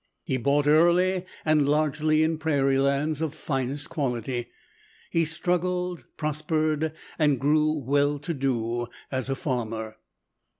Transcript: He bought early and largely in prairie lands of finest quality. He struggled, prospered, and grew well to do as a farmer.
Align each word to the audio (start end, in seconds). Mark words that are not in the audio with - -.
He 0.23 0.37
bought 0.37 0.65
early 0.65 1.25
and 1.45 1.69
largely 1.69 2.23
in 2.23 2.39
prairie 2.39 2.79
lands 2.79 3.21
of 3.21 3.35
finest 3.35 3.89
quality. 3.89 4.47
He 5.11 5.25
struggled, 5.25 6.05
prospered, 6.17 6.93
and 7.19 7.39
grew 7.39 7.73
well 7.73 8.17
to 8.17 8.33
do 8.33 8.87
as 9.11 9.29
a 9.29 9.35
farmer. 9.35 9.97